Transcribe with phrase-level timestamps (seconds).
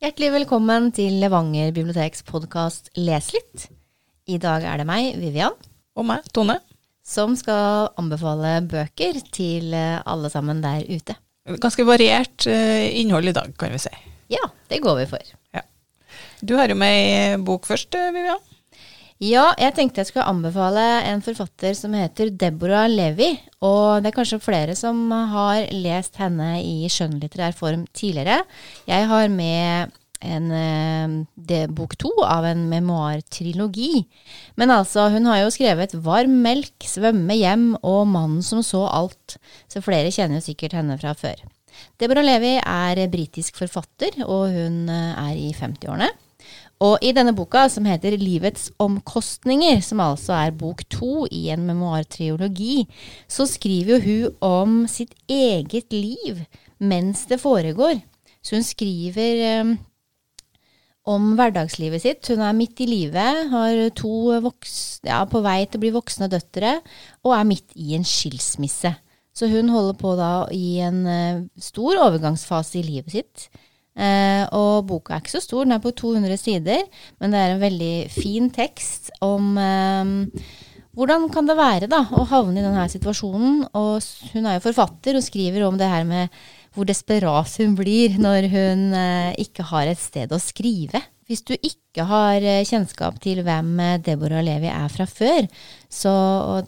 [0.00, 3.66] Hjertelig velkommen til Levanger biblioteks podkast Les litt.
[4.30, 5.52] I dag er det meg, Vivian,
[5.96, 6.56] Og meg, Tone.
[7.04, 11.16] som skal anbefale bøker til eh, alle sammen der ute.
[11.60, 13.92] Ganske variert eh, innhold i dag, kan vi si.
[14.32, 14.42] Ja,
[14.72, 15.36] det går vi for.
[16.40, 18.40] Du har jo med ei bok først, eh, Vivian.
[19.16, 23.30] Ja, jeg tenkte jeg skulle anbefale en forfatter som heter Deborah Levi.
[23.64, 28.42] Og det er kanskje flere som har lest henne i skjønnlitterær form tidligere.
[28.84, 29.94] Jeg har med
[30.26, 31.14] en eh,
[31.48, 34.04] det, bok to av en memoartrilogi.
[34.60, 39.38] Men altså, hun har jo skrevet 'Varm melk', 'Svømme hjem' og 'Mannen som så alt'.
[39.68, 41.40] Så flere kjenner jo sikkert henne fra før.
[42.00, 46.12] Deborah Levi er britisk forfatter, og hun eh, er i 50-årene.
[46.84, 51.64] Og i denne boka, som heter Livets omkostninger, som altså er bok to i en
[51.64, 52.84] memoartriologi,
[53.28, 56.44] så skriver jo hun om sitt eget liv
[56.76, 58.02] mens det foregår.
[58.44, 59.72] Så hun skriver um,
[61.08, 62.28] om hverdagslivet sitt.
[62.28, 66.28] Hun er midt i livet, har to voks, ja, på vei til å bli voksne
[66.28, 66.76] døtre,
[67.24, 68.92] og er midt i en skilsmisse.
[69.36, 73.48] Så hun holder på da i en uh, stor overgangsfase i livet sitt.
[73.96, 76.84] Eh, og boka er ikke så stor, den er på 200 sider,
[77.22, 80.42] men det er en veldig fin tekst om eh,
[80.96, 83.64] hvordan kan det være da, å havne i denne situasjonen?
[83.76, 86.32] Og hun er jo forfatter og skriver om det her med
[86.76, 91.00] hvor desperat hun blir når hun eh, ikke har et sted å skrive.
[91.26, 95.48] Hvis du ikke har kjennskap til hvem Deborah Levi er fra før,
[95.90, 96.12] så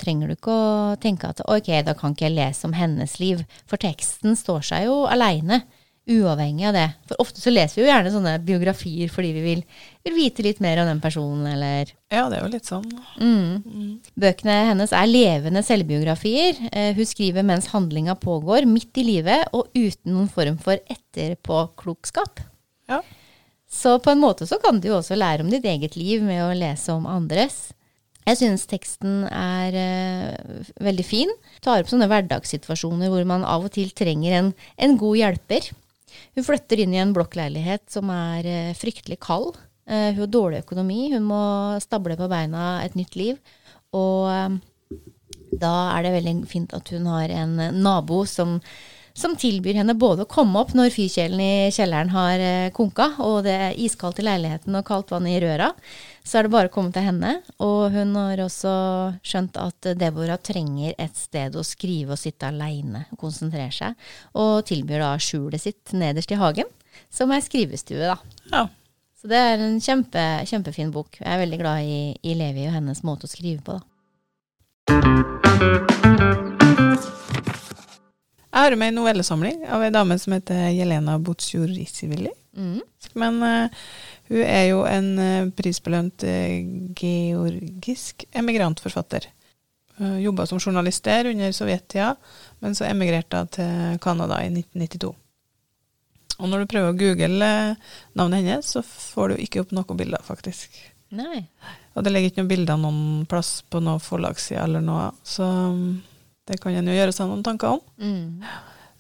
[0.00, 3.44] trenger du ikke å tenke at ok, da kan ikke jeg lese om hennes liv,
[3.70, 5.60] for teksten står seg jo aleine.
[6.08, 6.86] Uavhengig av det.
[7.10, 9.62] For ofte så leser vi jo gjerne sånne biografier fordi vi vil,
[10.06, 12.86] vil vite litt mer om den personen, eller Ja, det er jo litt sånn.
[13.20, 13.98] Mm.
[14.16, 16.62] Bøkene hennes er levende selvbiografier.
[16.72, 22.40] Eh, hun skriver mens handlinga pågår, midt i livet, og uten noen form for etterpåklokskap.
[22.88, 23.02] Ja.
[23.68, 26.40] Så på en måte så kan du jo også lære om ditt eget liv med
[26.40, 27.66] å lese om andres.
[28.28, 31.30] Jeg synes teksten er uh, veldig fin.
[31.64, 35.68] Tar opp sånne hverdagssituasjoner hvor man av og til trenger en, en god hjelper.
[36.36, 39.56] Hun flytter inn i en blokkleilighet som er eh, fryktelig kald.
[39.88, 41.40] Eh, hun har dårlig økonomi, hun må
[41.82, 43.40] stable på beina et nytt liv.
[43.96, 45.00] Og eh,
[45.58, 48.58] da er det veldig fint at hun har en nabo som,
[49.16, 52.44] som tilbyr henne både å komme opp når fyrkjelen i kjelleren har
[52.76, 55.72] konka, og det er iskaldt i leiligheten og kaldt vann i røra.
[56.24, 57.34] Så er det bare å komme til henne.
[57.64, 58.72] Og hun har også
[59.26, 64.64] skjønt at Deborah trenger et sted å skrive og sitte aleine og konsentrere seg, og
[64.68, 66.68] tilbyr da skjulet sitt nederst i hagen,
[67.10, 68.18] som er skrivestue, da.
[68.52, 68.66] Ja.
[69.18, 71.16] Så det er en kjempe, kjempefin bok.
[71.18, 73.86] Jeg er veldig glad i, i Levi og hennes måte å skrive på, da.
[78.48, 82.30] Jeg har med en novellesamling av ei dame som heter Jelena Bocciorisivilli.
[82.58, 82.80] Mm.
[83.22, 83.84] Men uh,
[84.28, 86.56] hun er jo en uh, prisbelønt uh,
[86.98, 89.30] georgisk emigrantforfatter.
[89.98, 92.12] Uh, Jobba som journalist der under sovjettida,
[92.64, 95.14] men så emigrerte hun til Canada i 1992.
[96.38, 97.48] Og når du prøver å google
[98.14, 100.76] navnet hennes, så får du ikke opp noen bilder, faktisk.
[101.18, 101.40] Nei.
[101.96, 105.98] Og det ligger ikke noen bilder noen plass på noen forlagsside eller noe, så um,
[106.48, 107.80] det kan en jo gjøre seg noen tanker om.
[107.98, 108.44] Mm.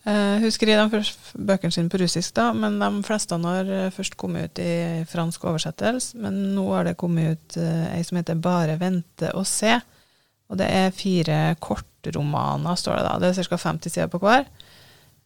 [0.04, 1.02] Eh, hun skriver de
[1.34, 5.48] bøkene sine på russisk, da, men de fleste har eh, først kommet ut i fransk
[5.50, 6.18] oversettelse.
[6.22, 9.74] Men nå har det kommet ut uh, ei som heter Bare vente og se.
[10.48, 13.18] Og det er fire kortromaner, står det da.
[13.20, 13.58] Det er ca.
[13.68, 14.44] 50 sider på hver.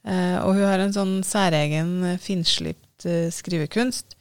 [0.03, 4.17] Eh, og hun har en sånn særegen eh, finslipt eh, skrivekunst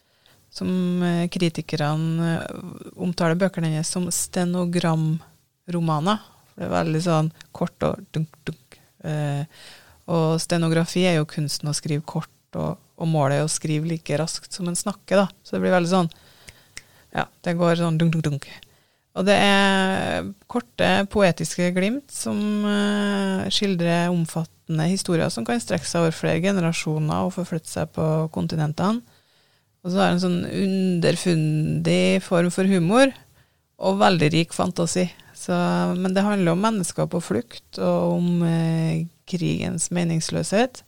[0.53, 2.43] som eh, kritikerne eh,
[3.01, 6.17] omtaler bøkene hennes som stenogramromaner.
[6.51, 8.67] For det er veldig sånn kort og dunk, dunk.
[10.11, 14.17] Og stenografi er jo kunsten å skrive kort, og, og målet er å skrive like
[14.19, 15.29] raskt som en snakker, da.
[15.43, 16.11] Så det blir veldig sånn
[17.15, 18.51] Ja, det går sånn dunk, dunk, dunk.
[19.19, 26.05] Og det er korte, poetiske glimt som uh, skildrer omfattende historier som kan strekke seg
[26.05, 29.03] over flere generasjoner og forflytte seg på kontinentene.
[29.81, 33.11] Og så har den en sånn underfundig form for humor,
[33.81, 35.07] og veldig rik fantasi.
[35.35, 35.57] Så,
[35.97, 40.83] men det handler om mennesker på flukt, og om eh, krigens meningsløshet,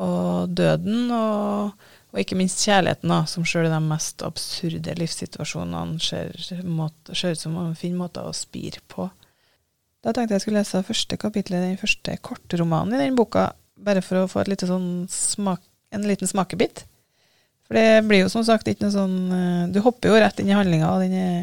[0.00, 1.72] og døden, og,
[2.10, 7.58] og ikke minst kjærligheten, da, som sjøl i de mest absurde livssituasjonene ser, ut som
[7.60, 9.10] en fin måte å spire på.
[10.00, 14.00] Da tenkte jeg skulle lese første kapittel i den første kortromanen i den boka, bare
[14.04, 15.60] for å få lite sånn smak,
[15.92, 16.86] en liten smakebit.
[17.68, 20.48] For det blir jo som sagt ikke noe sånn eh, Du hopper jo rett inn
[20.50, 21.34] i handlinga, og den er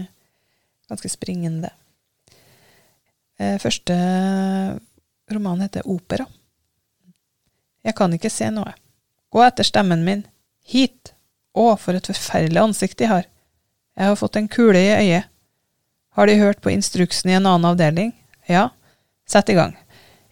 [0.89, 1.69] ganske springende.
[3.39, 3.95] Eh, Første
[5.31, 6.25] roman heter Opera.
[7.83, 8.73] Jeg kan ikke se noe.
[9.31, 10.25] Gå etter stemmen min.
[10.67, 11.13] Hit.
[11.57, 13.27] Å, for et forferdelig ansikt de har.
[13.97, 15.29] Jeg har fått en kule i øyet.
[16.17, 18.11] Har de hørt på instruksen i en annen avdeling?
[18.49, 18.69] Ja.
[19.29, 19.75] Sett i gang.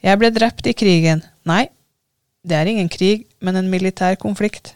[0.02, 1.24] Jeg ble drept i krigen.
[1.46, 1.68] Nei.
[2.46, 4.76] Det er ingen krig, men en militær konflikt.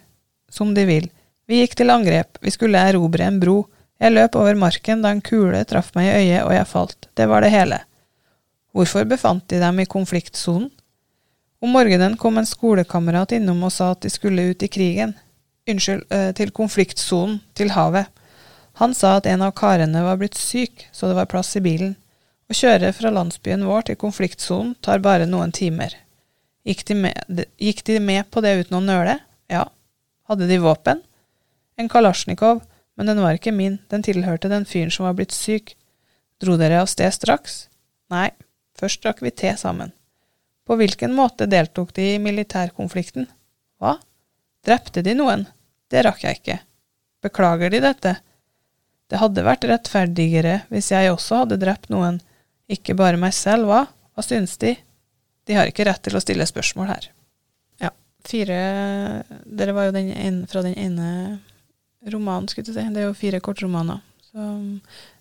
[0.50, 1.10] Som de vil.
[1.50, 2.40] Vi gikk til angrep.
[2.42, 3.64] Vi skulle erobre en bro.
[4.00, 7.10] Jeg løp over marken da en kule traff meg i øyet og jeg falt.
[7.18, 7.82] Det var det hele.
[8.74, 10.70] Hvorfor befant de dem i konfliktsonen?
[11.60, 15.16] Om morgenen kom en skolekamerat innom og sa at de skulle ut i krigen.
[15.68, 18.08] Unnskyld, eh, til konfliktsonen, til havet.
[18.80, 21.98] Han sa at en av karene var blitt syk, så det var plass i bilen.
[22.50, 25.98] Å kjøre fra landsbyen vår til konfliktsonen tar bare noen timer.
[26.66, 29.20] Gikk de, med, gikk de med på det uten å nøle?
[29.52, 29.68] Ja.
[30.30, 31.02] Hadde de våpen?
[31.78, 32.62] En kalasjnikov,
[32.96, 35.76] men den var ikke min, den tilhørte den fyren som var blitt syk.
[36.40, 37.66] Dro dere av sted straks?
[38.10, 38.30] Nei,
[38.80, 39.92] først drakk vi te sammen.
[40.68, 43.26] På hvilken måte deltok de i militærkonflikten?
[43.82, 43.96] Hva?
[44.66, 45.48] Drepte de noen?
[45.90, 46.60] Det rakk jeg ikke.
[47.26, 48.16] Beklager de dette?
[49.10, 52.20] Det hadde vært rettferdigere hvis jeg også hadde drept noen,
[52.70, 53.88] ikke bare meg selv, hva?
[54.14, 54.76] Hva synes de?
[55.50, 57.08] De har ikke rett til å stille spørsmål her.
[57.82, 57.90] Ja,
[58.28, 58.60] fire
[59.46, 61.40] Dere var jo den ene, fra den ene
[62.14, 62.86] romanen, skulle du si.
[62.94, 64.04] Det er jo fire kortromaner.
[64.30, 64.46] Så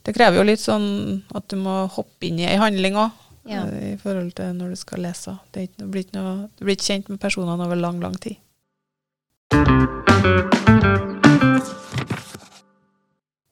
[0.04, 3.16] det krever jo litt sånn at du må hoppe inn i ei handling òg
[3.48, 3.64] ja.
[3.66, 5.34] Eh, i forhold til når du skal lese.
[5.54, 8.38] Det, blir ikke noe, du blir ikke kjent med personene over lang, lang tid.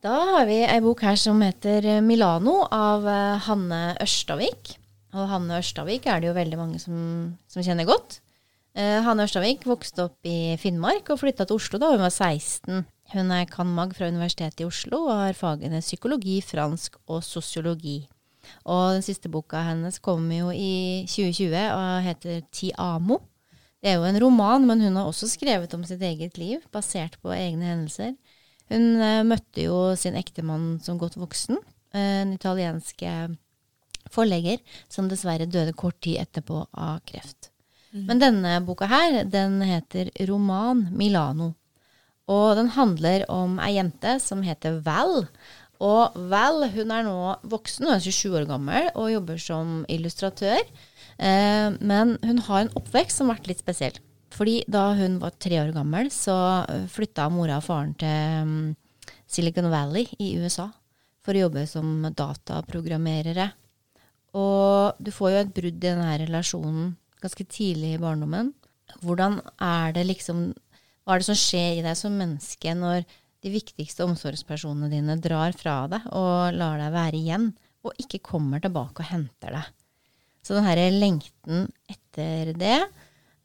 [0.07, 4.77] Da har vi ei bok her som heter Milano av eh, Hanne Ørstavik.
[5.17, 6.99] Og Hanne Ørstavik er det jo veldig mange som,
[7.51, 8.21] som kjenner godt.
[8.77, 12.85] Eh, Hanne Ørstavik vokste opp i Finnmark og flytta til Oslo da hun var 16.
[13.15, 13.95] Hun er cand.mag.
[13.97, 18.03] fra Universitetet i Oslo og har fagene psykologi, fransk og sosiologi.
[18.65, 23.21] Og den siste boka hennes kom jo i 2020 og heter Ti amo.
[23.83, 27.19] Det er jo en roman, men hun har også skrevet om sitt eget liv, basert
[27.23, 28.15] på egne hendelser.
[28.73, 31.61] Hun uh, møtte jo sin ektemann som godt voksen,
[31.95, 33.29] uh, en italiensk eh,
[34.11, 34.59] forlegger,
[34.91, 37.53] som dessverre døde kort tid etterpå av kreft.
[37.93, 38.03] Mm.
[38.09, 41.53] Men denne boka her, den heter Roman Milano.
[42.27, 45.29] Og den handler om ei jente som heter Val,
[45.85, 47.17] og Val hun er nå
[47.49, 50.63] voksen, hun er 27 år gammel og jobber som illustratør.
[51.19, 54.01] Eh, men hun har en oppvekst som har vært litt spesiell.
[54.37, 56.35] Fordi da hun var tre år gammel, så
[56.93, 58.59] flytta mora og faren til um,
[59.27, 60.69] Silicon Valley i USA
[61.25, 63.49] for å jobbe som dataprogrammerere.
[64.37, 68.53] Og du får jo et brudd i denne relasjonen ganske tidlig i barndommen.
[69.03, 70.51] Hvordan er det liksom
[71.07, 73.05] Hva er det som skjer i deg som menneske når
[73.47, 77.51] de viktigste omsorgspersonene dine drar fra deg og lar deg være igjen,
[77.87, 79.69] og ikke kommer tilbake og henter deg.
[80.43, 82.79] Så den her lengten etter det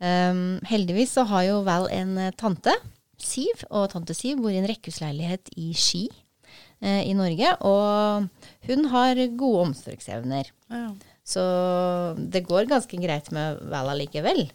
[0.02, 2.74] um, Heldigvis så har jo Val en eh, tante,
[3.22, 6.08] Siv, og tante Siv bor i en rekkehusleilighet i Ski
[6.82, 7.54] eh, i Norge.
[7.66, 8.28] Og
[8.70, 10.50] hun har gode omsorgsevner.
[10.74, 10.88] Ja.
[11.26, 11.44] Så
[12.18, 14.48] det går ganske greit med Val allikevel.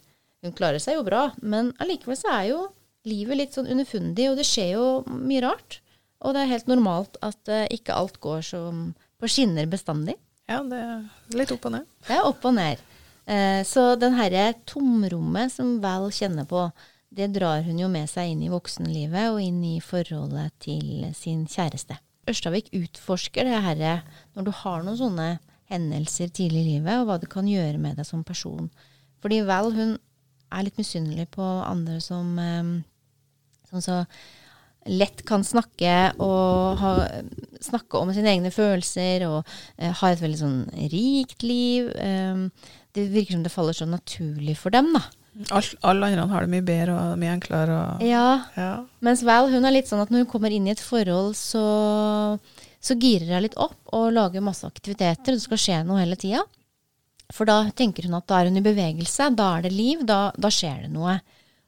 [0.43, 2.59] Hun klarer seg jo bra, men allikevel så er jo
[3.07, 5.79] livet litt sånn underfundig, og det skjer jo mye rart.
[6.25, 10.17] Og det er helt normalt at uh, ikke alt går som på skinner bestandig.
[10.49, 11.87] Ja, det er litt opp og ned.
[12.07, 12.83] Det er opp og ned.
[13.27, 16.67] Uh, så den herre tomrommet som Val kjenner på,
[17.17, 21.45] det drar hun jo med seg inn i voksenlivet og inn i forholdet til sin
[21.49, 21.99] kjæreste.
[22.27, 23.93] Ørstavik utforsker det herre
[24.35, 25.29] når du har noen sånne
[25.71, 28.69] hendelser tidlig i livet, og hva det kan gjøre med deg som person.
[29.23, 29.95] Fordi Val hun
[30.53, 32.75] er litt misunnelig på andre som um,
[33.69, 34.01] som så
[34.87, 35.93] lett kan snakke
[36.23, 36.91] og ha,
[37.63, 39.39] snakke om sine egne følelser og
[39.75, 40.59] eh, ha et veldig sånn
[40.93, 41.89] rikt liv.
[41.91, 42.47] Eh,
[42.95, 45.03] det virker som det faller så naturlig for dem, da.
[45.85, 47.75] Alle andre har det mye bedre og mye enklere.
[47.77, 48.29] Og, ja.
[48.57, 48.71] ja.
[49.05, 51.65] Mens Val hun er litt sånn at når hun kommer inn i et forhold, så,
[52.81, 55.35] så girer hun litt opp og lager masse aktiviteter.
[55.35, 56.41] Det skal skje noe hele tida.
[57.33, 60.31] For da tenker hun at da er hun i bevegelse, da er det liv, da,
[60.33, 61.19] da skjer det noe.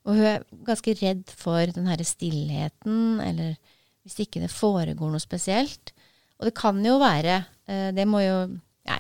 [0.10, 3.54] Og hun er ganske redd for den herre stillheten, eller
[4.06, 5.94] hvis ikke det foregår noe spesielt.
[6.40, 8.36] Og det kan jo være eh, Det må jo
[8.90, 8.96] Nei,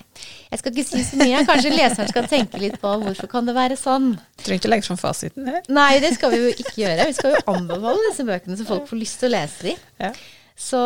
[0.51, 1.37] jeg skal ikke si så mye.
[1.47, 4.11] Kanskje leseren skal tenke litt på hvorfor kan det være sånn.
[4.37, 5.63] Trenger ikke legge fram fasiten her.
[5.71, 7.07] Nei, det skal vi jo ikke gjøre.
[7.09, 9.79] Vi skal jo anbefale disse bøkene så folk får lyst til å lese dem.
[10.03, 10.11] Ja.
[10.59, 10.79] Så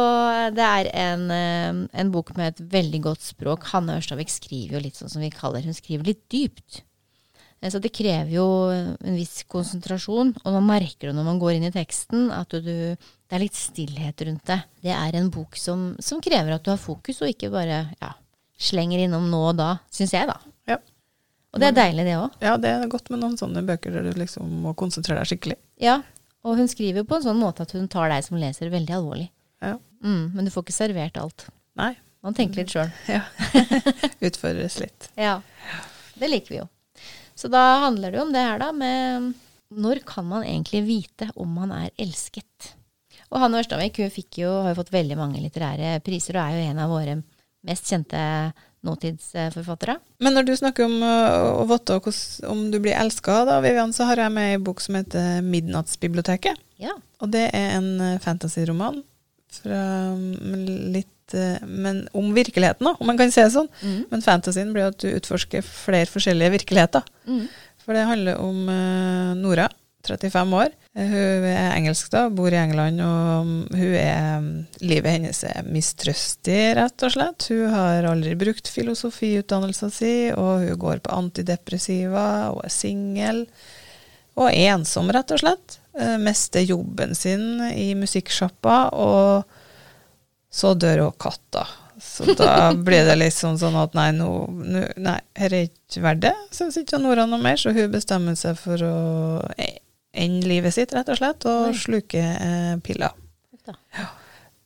[0.53, 3.68] det er en, eh, en, bok med et veldig godt språk.
[3.74, 6.84] Hanne Ørstavik skriver jo litt sånn som vi kaller Hun skriver litt dypt.
[7.63, 11.58] Eh, så det krever jo en viss konsentrasjon, og man merker det når man går
[11.58, 14.60] inn i teksten, at du, det er litt stillhet rundt det.
[14.84, 18.12] Det er en bok som, som krever at du har fokus, og ikke bare ja,
[18.60, 20.39] slenger innom nå og da, syns jeg, da.
[20.74, 20.82] Ja.
[21.53, 22.36] Og det er deilig, det òg.
[22.43, 25.60] Ja, det er godt med noen sånne bøker der du liksom må konsentrere deg skikkelig.
[25.84, 26.01] Ja,
[26.43, 29.29] og hun skriver på en sånn måte at hun tar deg som leser veldig alvorlig.
[29.63, 29.77] Ja.
[30.03, 31.46] Mm, men du får ikke servert alt.
[31.79, 31.93] Nei.
[32.24, 32.89] Man tenker litt sjøl.
[33.12, 33.22] Ja.
[34.27, 35.10] Utfordres litt.
[35.20, 35.38] Ja.
[36.20, 36.67] Det liker vi jo.
[37.36, 39.34] Så da handler det jo om det her, da, med
[39.74, 42.74] når kan man egentlig vite om man er elsket?
[43.34, 46.68] Og Hanne Ørstavik hun jo, har jo fått veldig mange litterære priser, og er jo
[46.70, 47.18] en av våre
[47.66, 48.20] mest kjente
[48.84, 49.96] nåtidsforfattere.
[50.20, 51.98] Men når du snakker om øh, å vite
[52.52, 56.60] om du blir elska, da, Vivian, så har jeg med ei bok som heter 'Midnattsbiblioteket'.
[56.84, 56.94] Ja.
[57.24, 59.02] Og det er en øh, fantasyroman
[59.54, 63.70] fra mm, litt øh, Men om virkeligheten, da, om man kan si det sånn.
[63.82, 64.02] Mm.
[64.12, 67.06] Men fantasien blir at du utforsker flere forskjellige virkeligheter.
[67.28, 67.48] Mm.
[67.84, 69.70] For det handler om øh, Nora,
[70.08, 70.72] 35 år.
[70.96, 74.50] Eh, Hun er engelsk, da, bor i England, og mm, hun er mm,
[74.84, 77.48] Livet hennes er mistrøstig, rett og slett.
[77.52, 83.46] Hun har aldri brukt filosofiutdannelsen sin, og hun går på antidepressiva, og er singel.
[84.36, 85.80] Og er ensom, rett og slett.
[86.00, 89.60] Eh, Mister jobben sin i musikksjappa, og
[90.54, 91.66] så dør òg katta.
[92.04, 96.24] Så da blir det liksom sånn at nei, nå, nå, nei, her er ikke verdt
[96.26, 98.96] det, syns ikke Nora noe mer, så hun bestemmer seg for å
[99.58, 99.80] e-
[100.14, 101.80] ende livet sitt, rett og slett, og nei.
[101.80, 103.16] sluke eh, piller.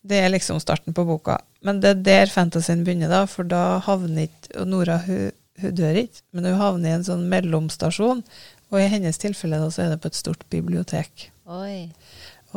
[0.08, 1.38] Det er liksom starten på boka.
[1.68, 6.00] Men det er der fantasien begynner, da, for da havner ikke Nora hun, hun dør
[6.04, 8.24] ikke, men hun havner i en sånn mellomstasjon,
[8.72, 11.30] og i hennes tilfelle da, så er det på et stort bibliotek.
[11.48, 11.88] Oi.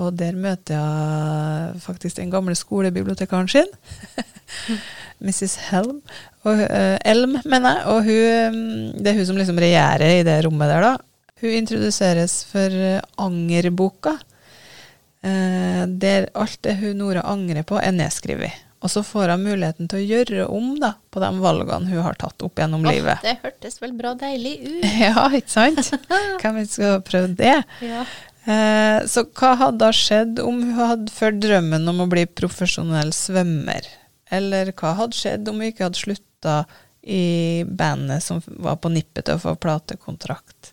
[0.01, 3.69] Og der møter jeg faktisk den gamle skolebibliotekaren sin.
[5.25, 5.59] Mrs.
[5.69, 6.01] Helm.
[6.49, 7.85] Og, uh, Elm, mener jeg.
[7.93, 10.95] Og hun, mm, det er hun som liksom regjerer i det rommet der, da.
[11.41, 14.17] Hun introduseres for eh, Angerboka.
[15.25, 18.67] uh, der alt det hun Nora angrer på, er nedskrevet.
[18.81, 22.17] Og så får hun muligheten til å gjøre om da, på de valgene hun har
[22.21, 23.21] tatt opp gjennom Åh, livet.
[23.25, 24.87] det hørtes vel bra deilig ut.
[25.05, 25.91] Ja, ikke sant?
[26.41, 27.59] Hvem skal prøve det?
[27.85, 28.07] Ja.
[28.45, 33.89] Eh, så hva hadde skjedd om hun hadde ført drømmen om å bli profesjonell svømmer?
[34.33, 36.61] Eller hva hadde skjedd om hun ikke hadde slutta
[37.01, 40.73] i bandet som var på nippet til å få platekontrakt?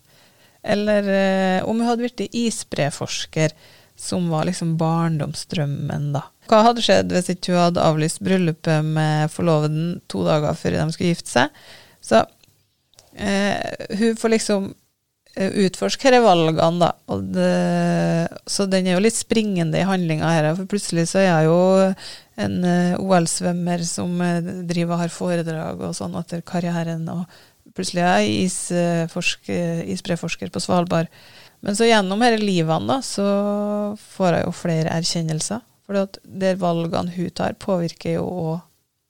[0.62, 3.54] Eller eh, om hun hadde blitt isbreforsker,
[3.98, 6.22] som var liksom barndomsdrømmen, da.
[6.48, 10.84] Hva hadde skjedd hvis ikke hun hadde avlyst bryllupet med forloveden to dager før de
[10.94, 11.64] skulle gifte seg?
[12.00, 12.22] Så
[13.18, 13.58] eh,
[13.98, 14.70] hun får liksom
[15.38, 17.18] utforske disse valgene, da.
[17.34, 20.48] Det, så den er jo litt springende i handlinga her.
[20.58, 21.60] For plutselig så er jeg jo
[22.44, 27.06] en eh, OL-svømmer som eh, driver og har foredrag og sånn etter karrieren.
[27.12, 31.10] Og plutselig er jeg isforsker, isbreforsker på Svalbard.
[31.64, 33.28] Men så gjennom disse livene da, så
[34.14, 35.64] får jeg jo flere erkjennelser.
[35.88, 36.18] For at
[36.60, 38.56] valgene hun tar, påvirker jo òg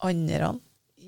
[0.08, 0.54] andre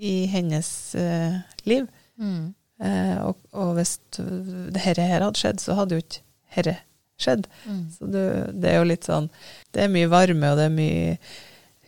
[0.00, 1.36] i hennes eh,
[1.68, 1.86] liv.
[2.18, 2.52] Mm.
[2.80, 6.22] Eh, og, og hvis det her, her hadde skjedd, så hadde jo ikke
[6.56, 6.76] herre
[7.20, 7.48] skjedd.
[7.68, 7.82] Mm.
[7.92, 9.28] Så det, det er jo litt sånn
[9.74, 11.16] Det er mye varme, og det er mye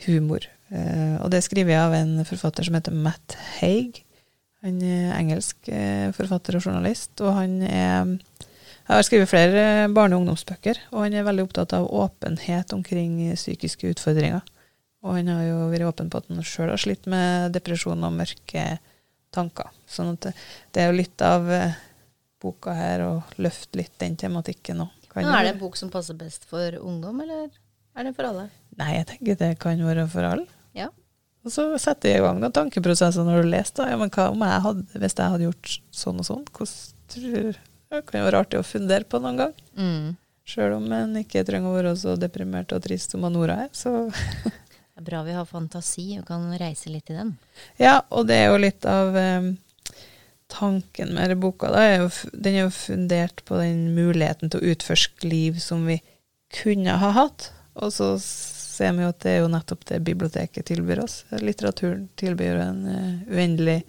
[0.07, 0.47] humor.
[0.73, 4.03] Eh, og det skriver jeg av en forfatter som heter Matt Haig.
[4.63, 8.19] Han er engelsk eh, forfatter og journalist, og han er
[8.83, 13.31] Jeg har skrevet flere barne- og ungdomsbøker, og han er veldig opptatt av åpenhet omkring
[13.39, 14.43] psykiske utfordringer.
[15.03, 18.15] Og han har jo vært åpen på at han sjøl har slitt med depresjon og
[18.15, 18.65] mørke
[19.35, 19.71] tanker.
[19.89, 20.33] Sånn at det,
[20.73, 21.79] det er jo litt av eh,
[22.43, 23.13] boka her å
[23.43, 24.99] løfte litt den tematikken òg.
[25.15, 27.51] Men er det en bok som passer best for ungdom, eller
[27.93, 28.47] er det for alle?
[28.81, 30.47] Nei, jeg tenker det kan være for alle.
[30.77, 30.89] Ja.
[31.43, 33.75] Og så setter jeg i gang noen tankeprosesser når du leser.
[33.83, 33.91] da.
[33.93, 36.49] Ja, men hva om jeg hadde, hvis jeg hadde gjort sånn og sånn?
[36.55, 37.55] Hvordan
[37.93, 39.57] Det kan jo være artig å fundere på noen gang.
[39.77, 40.13] Mm.
[40.49, 43.71] Sjøl om en ikke trenger å være så deprimert og trist som Nora er.
[43.77, 43.93] Så
[45.05, 47.37] bra vi har fantasi og kan reise litt i den.
[47.81, 49.51] ja, og det er jo litt av eh,
[50.53, 51.71] tanken med denne boka.
[51.73, 55.87] Da, er jo, den er jo fundert på den muligheten til å utforske liv som
[55.89, 56.01] vi
[56.63, 57.51] kunne ha hatt.
[57.81, 61.23] Og så ser vi jo at det er jo nettopp det biblioteket tilbyr oss.
[61.41, 63.81] Litteraturen tilbyr en uh, uendelig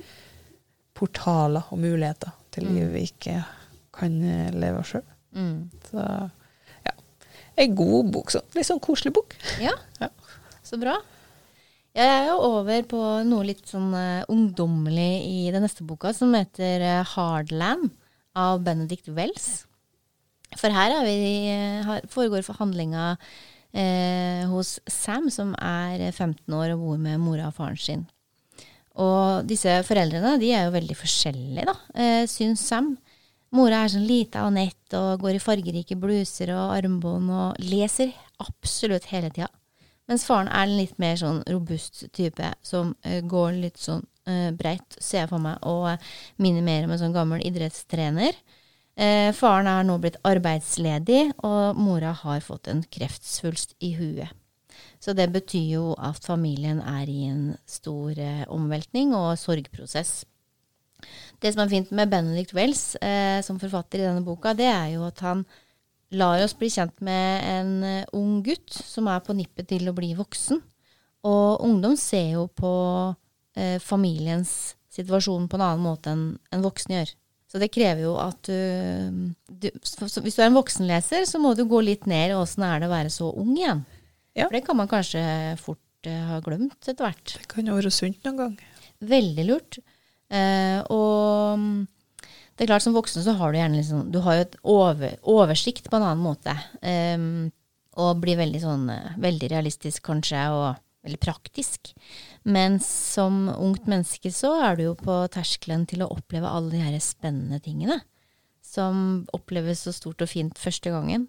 [0.96, 3.42] portaler og muligheter til liv vi ikke
[3.94, 5.06] kan leve leve sjøl.
[5.36, 5.70] Mm.
[5.90, 6.04] Så
[6.86, 6.94] ja.
[7.60, 8.32] Ei god bok.
[8.34, 8.44] Så.
[8.56, 9.36] Litt sånn koselig bok.
[9.62, 10.10] Ja, Ja.
[10.66, 10.98] Så bra.
[11.94, 16.34] Jeg er jo over på noe litt sånn uh, ungdommelig i den neste boka, som
[16.34, 17.92] heter uh, Hardland
[18.34, 19.68] av Benedict Wells.
[20.58, 23.16] For her er vi, uh, foregår forhandlinga
[24.52, 28.04] hos Sam, som er 15 år og bor med mora og faren sin.
[29.02, 32.98] Og disse foreldrene de er jo veldig forskjellige, da, eh, syns Sam.
[33.54, 34.58] Mora er sånn lita og
[34.94, 39.50] og går i fargerike bluser og armbånd og leser absolutt hele tida.
[40.12, 44.50] Mens faren er en litt mer sånn robust type som uh, går litt sånn uh,
[44.56, 46.12] breit, ser jeg for meg, og uh,
[46.44, 48.36] minner mer om en sånn gammel idrettstrener.
[48.94, 54.30] Eh, faren er nå blitt arbeidsledig, og mora har fått en kreftsvulst i huet.
[55.02, 60.24] Så det betyr jo at familien er i en stor eh, omveltning og sorgprosess.
[61.42, 64.94] Det som er fint med Benedict Wells eh, som forfatter i denne boka, det er
[64.94, 65.44] jo at han
[66.18, 69.96] lar oss bli kjent med en eh, ung gutt som er på nippet til å
[69.98, 70.62] bli voksen.
[71.30, 72.74] Og ungdom ser jo på
[73.56, 77.14] eh, familiens situasjon på en annen måte enn en voksne gjør.
[77.54, 81.68] Så det krever jo at du, du Hvis du er en voksenleser, så må du
[81.70, 83.84] gå litt ned i åssen er det å være så ung igjen.
[84.34, 84.48] Ja.
[84.48, 85.22] For det kan man kanskje
[85.62, 87.36] fort eh, ha glemt etter hvert.
[87.38, 88.56] Det kan jo være sunt noen gang.
[89.06, 89.78] Veldig lurt.
[90.34, 91.78] Eh, og mm,
[92.54, 95.18] det er klart som voksen så har du gjerne liksom Du har jo et over,
[95.26, 96.54] oversikt på en annen måte.
[96.86, 97.52] Um,
[97.98, 100.68] og blir veldig sånn uh, veldig realistisk kanskje, og
[101.04, 101.94] veldig praktisk.
[102.46, 106.84] Men som ungt menneske så er du jo på terskelen til å oppleve alle de
[106.84, 108.00] her spennende tingene.
[108.64, 111.28] Som oppleves så stort og fint første gangen.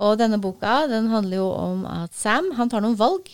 [0.00, 3.30] Og denne boka den handler jo om at Sam han tar noen valg.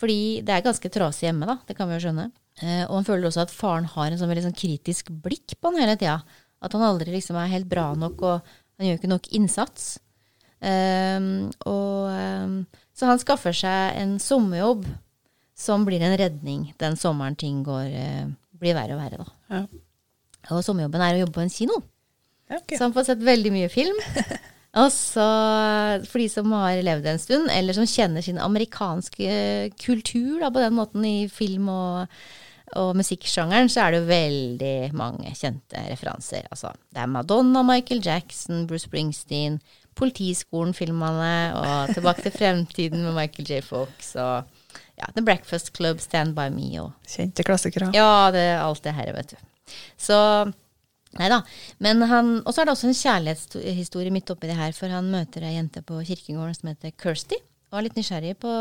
[0.00, 1.58] Fordi det er ganske trasig hjemme, da.
[1.68, 2.30] Det kan vi jo skjønne.
[2.60, 5.70] Eh, og han føler også at faren har en sånn veldig sånn kritisk blikk på
[5.70, 6.18] han hele tida.
[6.60, 9.94] At han aldri liksom er helt bra nok, og han gjør ikke nok innsats.
[10.60, 12.56] Um, og, um,
[12.92, 14.84] så han skaffer seg en sommerjobb
[15.56, 18.26] som blir en redning den sommeren ting går, uh,
[18.60, 19.24] blir verre og verre.
[19.24, 19.56] Da.
[19.56, 19.62] Ja.
[20.56, 21.80] Og sommerjobben er å jobbe på en kino.
[22.50, 22.76] Okay.
[22.76, 23.96] Så han får sett veldig mye film.
[24.70, 24.92] og
[26.06, 30.62] for de som har levd en stund, eller som kjenner sin amerikanske kultur da, på
[30.62, 32.20] den måten i film og,
[32.78, 36.46] og musikksjangeren, så er det jo veldig mange kjente referanser.
[36.54, 39.58] Altså, det er Madonna, Michael Jackson, Bruce Springsteen,
[39.98, 43.60] Politiskolen-filmene og Tilbake til fremtiden med Michael J.
[43.66, 44.14] Fox.
[44.14, 44.46] og
[45.00, 47.90] ja, The Breakfast Club, Stand By Me og Kjente klassikere.
[47.96, 49.40] Ja, det alt det her, vet du.
[49.98, 50.16] Så
[51.18, 51.40] Nei da.
[51.42, 55.56] Og så er det også en kjærlighetshistorie midt oppi det her, for han møter ei
[55.56, 57.38] jente på kirkegården som heter Kirsty,
[57.70, 58.52] og er litt nysgjerrig på,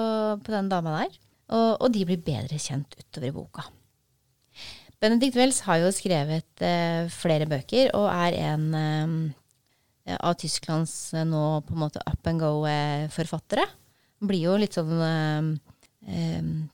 [0.42, 1.20] på den dama der.
[1.50, 3.66] Og, og, de blir bedre kjent utover i boka.
[5.02, 11.26] Benedict Wells har jo skrevet eh, flere bøker, og er en eh, av Tysklands eh,
[11.26, 13.66] nå på en måte up and go-forfattere.
[14.20, 15.76] Blir jo litt sånn eh,
[16.08, 16.70] Ehm,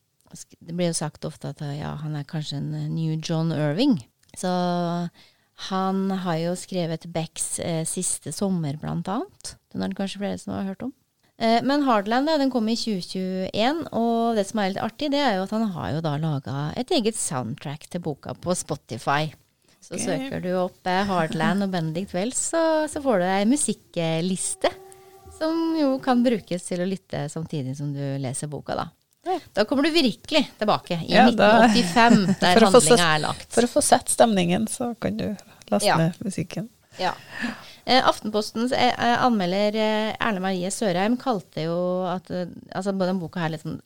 [0.59, 3.97] det blir jo sagt ofte at ja, han er kanskje en eh, new John Irving.
[4.35, 4.51] Så
[5.69, 9.55] han har jo skrevet Becks eh, 'Siste sommer', blant annet.
[9.71, 10.93] Den er det kanskje flere som har hørt om.
[11.37, 15.19] Eh, men Hardland ja, den kom i 2021, og det som er litt artig, det
[15.19, 19.31] er jo at han har jo da laga et eget soundtrack til boka på Spotify.
[19.83, 20.05] Så okay.
[20.05, 24.71] søker du opp eh, Hardland og Benedict Wells, så, så får du ei musikkliste.
[25.35, 28.87] Som jo kan brukes til å lytte samtidig som du leser boka, da.
[29.53, 33.47] Da kommer du virkelig tilbake i ja, 1985, der handlinga er lagt.
[33.53, 35.29] For å få sett stemningen, så kan du
[35.71, 35.97] laste ja.
[36.01, 36.67] ned musikken.
[37.01, 37.15] Ja.
[37.85, 39.75] Eh, Aftenpostens eh, eh anmelder
[40.15, 43.81] Erle Marie Sørheim kalte jo at altså den boka her liksom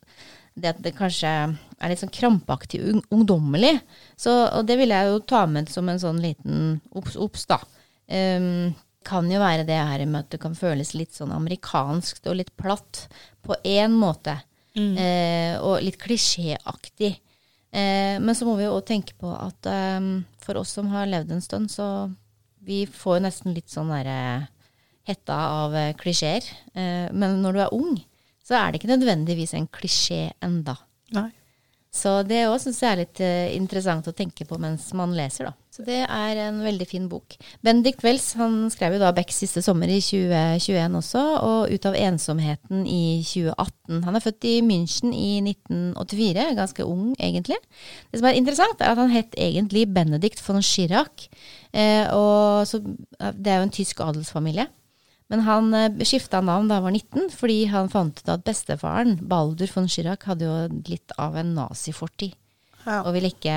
[0.61, 2.81] det at det kanskje er litt sånn krampaktig
[3.13, 3.77] ungdommelig.
[4.19, 7.61] Så, og det vil jeg jo ta med som en sånn liten obs, da.
[8.09, 8.75] Um,
[9.05, 12.51] kan jo være det her med at det kan føles litt sånn amerikansk og litt
[12.59, 13.05] platt
[13.45, 14.35] på én måte.
[14.77, 14.93] Mm.
[14.97, 17.15] Eh, og litt klisjéaktig.
[17.69, 19.99] Eh, men så må vi jo òg tenke på at eh,
[20.41, 22.09] for oss som har levd en stund, så
[22.65, 24.47] vi får jo nesten litt sånn derre
[25.09, 26.45] hetta av uh, klisjeer.
[26.75, 27.95] Uh, men når du er ung,
[28.45, 30.75] så er det ikke nødvendigvis en klisjé enda.
[31.15, 31.31] Nei.
[31.89, 33.21] Så det òg syns jeg er litt
[33.55, 35.68] interessant å tenke på mens man leser, da.
[35.79, 37.37] Så det er en veldig fin bok.
[37.63, 41.95] Bendik Wells han skrev jo da Becks siste sommer i 2021 også, og Ut av
[41.95, 44.01] ensomheten i 2018.
[44.03, 47.55] Han er født i München i 1984, ganske ung egentlig.
[48.11, 51.29] Det som er interessant, er at han het egentlig Benedict von Schirach.
[51.71, 52.81] Eh, og så,
[53.31, 54.67] det er jo en tysk adelsfamilie.
[55.31, 59.15] Men han eh, skifta navn da han var 19, fordi han fant ut at bestefaren,
[59.31, 60.59] Baldur von Schirach, hadde jo
[60.91, 62.35] litt av en nazifortid.
[62.85, 63.01] Ja.
[63.03, 63.55] Og vil ikke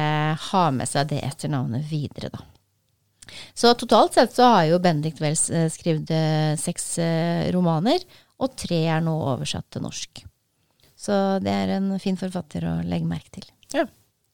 [0.49, 2.43] ha med seg det etternavnet videre, da.
[3.55, 8.03] Så totalt sett så har jo Benedict Wells eh, skrevet eh, seks eh, romaner,
[8.43, 10.25] og tre er nå oversatt til norsk.
[10.99, 13.49] Så det er en fin forfatter å legge merke til.
[13.75, 13.87] Ja.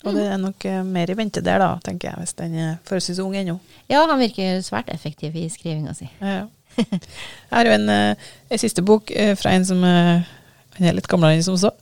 [0.07, 3.19] Og det er nok mer i vente der, da, tenker jeg, hvis den er forholdsvis
[3.25, 3.57] ung ennå.
[3.91, 6.07] Ja, han virker svært effektiv i skrivinga si.
[6.21, 6.47] Ja, ja.
[6.79, 11.43] Jeg har jo en, en, siste bok fra en som han er litt gamlere enn
[11.43, 11.73] som så.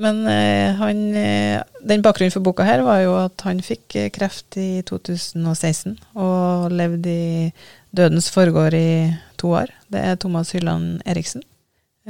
[0.00, 4.08] Men eh, han, eh, den bakgrunnen for boka her var jo at han fikk eh,
[4.12, 7.50] kreft i 2016 og levde i
[7.92, 9.74] dødens forgård i to år.
[9.92, 11.44] Det er Thomas Hylland Eriksen.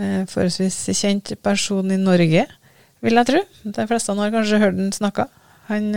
[0.01, 2.45] Forholdsvis kjent person i Norge,
[3.05, 3.41] vil jeg tro.
[3.75, 5.27] De fleste har kanskje hørt han snakke.
[5.69, 5.91] Han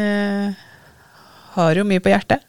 [1.53, 2.43] har jo mye på hjertet.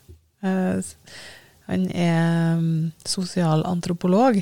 [1.69, 4.41] Han er mm, sosialantropolog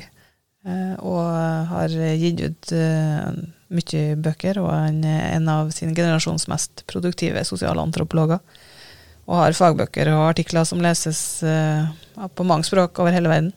[0.63, 3.41] og har gitt ut eh,
[3.73, 8.39] mye bøker, og han er en av sin generasjons mest produktive sosiale antropologer.
[9.23, 11.87] Og har fagbøker og artikler som leses eh,
[12.35, 13.53] på mange språk over hele verden.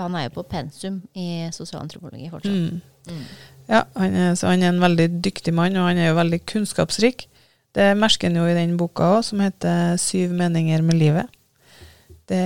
[0.00, 2.56] Han er jo på pensum i sosialantropologi fortsatt.
[2.56, 2.80] Mm.
[3.04, 3.24] Mm.
[3.68, 6.40] Ja, han er, så han er en veldig dyktig mann, og han er jo veldig
[6.50, 7.28] kunnskapsrik.
[7.74, 11.30] Det merker han jo i den boka òg, som heter 'Syv meninger med livet'.
[12.30, 12.44] Det,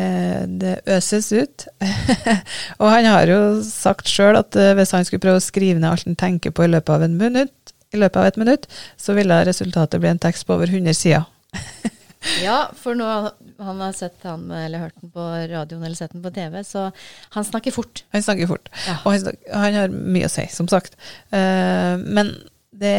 [0.58, 1.66] det øses ut.
[2.80, 5.86] og han har jo sagt sjøl at eh, hvis han skulle prøve å skrive ned
[5.92, 8.66] alt han tenker på i løpet av, en minutt, i løpet av et minutt,
[8.98, 11.28] så ville resultatet bli en tekst på over 100 sider.
[12.42, 16.22] Ja, for nå han har sett han, eller hørt den på radioen eller sett den
[16.24, 16.88] på TV, så
[17.34, 18.02] han snakker fort.
[18.14, 18.96] Han snakker fort, Ja.
[19.04, 20.98] og han, snakker, han har mye å si, som sagt.
[21.30, 22.32] Uh, men
[22.78, 22.96] det,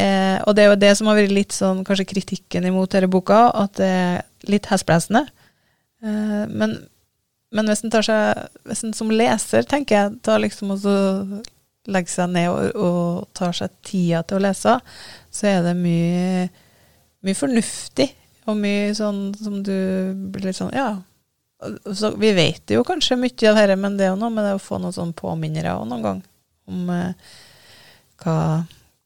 [0.47, 3.49] og det er jo det som har vært litt sånn kanskje kritikken imot denne boka,
[3.55, 5.25] at det er litt hesblesende.
[6.03, 6.75] Eh, men,
[7.51, 10.93] men hvis en tar seg Hvis en som leser, tenker jeg, tar liksom også
[11.89, 14.75] legger seg ned og, og tar seg tida til å lese,
[15.33, 16.47] så er det mye,
[17.25, 18.09] mye fornuftig,
[18.49, 19.77] og mye sånn som du
[20.33, 20.91] blir litt sånn Ja.
[21.91, 24.53] Så vi vet jo kanskje mye av dette, men det er jo noe med det
[24.55, 26.21] å få noen sånn påminnere òg noen gang
[26.71, 27.33] om eh,
[28.23, 28.35] hva,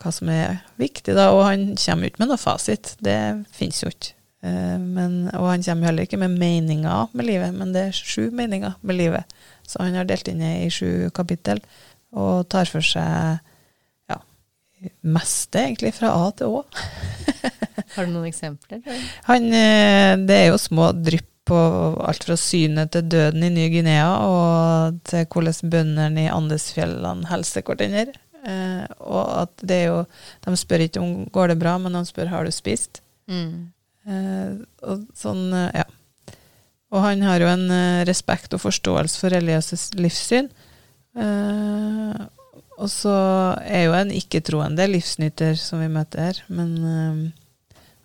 [0.04, 1.32] hva som er viktig, da.
[1.34, 3.18] Og han kommer ikke med noe fasit, det
[3.56, 4.14] finnes jo ikke.
[4.44, 8.30] Eh, men, og han kommer heller ikke med meninger med livet, men det er sju
[8.36, 9.36] meninger med livet.
[9.68, 11.64] Så han har delt inn i sju kapittel,
[12.14, 13.40] og tar for seg
[14.12, 14.20] ja,
[15.16, 16.64] meste egentlig fra A til Å.
[17.94, 18.82] Har du noen eksempler?
[19.30, 21.60] Han, eh, det er jo små drypp på
[22.08, 28.16] alt fra synet til døden i Ny-Guinea, og til hvordan bøndene i Andesfjellene hilser hverandre.
[28.44, 30.00] Eh, og at det er jo
[30.44, 33.02] De spør ikke om går det bra, men de spør har du spist.
[33.28, 33.73] Mm.
[34.04, 36.38] Eh, og sånn, eh, ja.
[36.94, 40.50] Og han har jo en eh, respekt og forståelse for religiøse livssyn.
[41.18, 42.24] Eh,
[42.74, 43.16] og så
[43.64, 47.34] er jo en ikke-troende livsnyter som vi møter her, men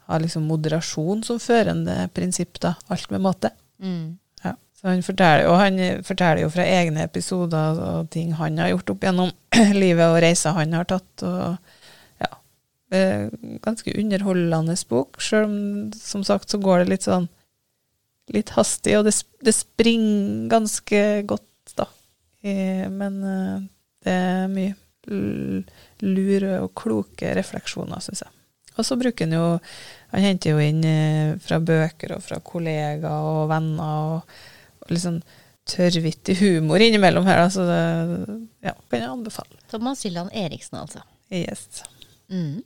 [0.08, 2.74] har liksom moderasjon som førende prinsipp, da.
[2.92, 3.50] Alt med måte.
[3.80, 4.18] Mm.
[4.44, 4.52] Ja.
[4.76, 8.92] Så han forteller, og han forteller jo fra egne episoder og ting han har gjort
[8.92, 9.32] opp gjennom
[9.82, 11.24] livet, og reiser han har tatt.
[11.24, 11.67] og
[12.88, 15.56] Ganske underholdende bok, sjøl om
[15.92, 17.26] som sagt så går det litt sånn
[18.34, 21.88] litt hastig, og det, det springer ganske godt, da.
[22.44, 23.54] Eh, men eh,
[24.04, 24.76] det er mye
[26.04, 28.34] lure og kloke refleksjoner, syns jeg.
[28.78, 29.46] Og så bruker han jo
[30.12, 34.38] Han henter jo inn eh, fra bøker og fra kollegaer og venner, og,
[34.84, 35.22] og litt sånn
[35.68, 37.82] tørrvittig humor innimellom her, så det
[38.64, 39.58] ja, kan jeg anbefale.
[39.68, 41.02] Thomas Hylland Eriksen, altså.
[41.28, 41.82] Yes.
[42.32, 42.62] Mm.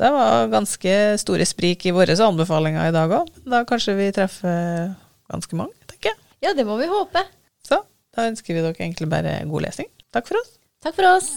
[0.00, 3.28] Det var ganske store sprik i våre anbefalinger i dag òg.
[3.44, 4.94] Da kanskje vi treffer
[5.32, 6.20] ganske mange, tenker jeg.
[6.42, 7.22] Ja, det må vi håpe.
[7.66, 7.82] Så
[8.16, 9.90] da ønsker vi dere egentlig bare god lesing.
[10.12, 10.56] Takk for oss.
[10.82, 11.30] Takk for oss.